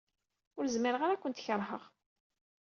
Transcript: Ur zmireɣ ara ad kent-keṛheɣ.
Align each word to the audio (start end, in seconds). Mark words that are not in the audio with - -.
Ur 0.57 0.65
zmireɣ 0.75 1.01
ara 1.03 1.13
ad 1.15 1.19
kent-keṛheɣ. 1.21 1.83